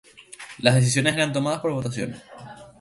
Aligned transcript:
Las 0.57 0.73
decisiones 0.73 1.13
eran 1.13 1.31
tomadas 1.31 1.59
por 1.59 1.73
votaciones. 1.73 2.19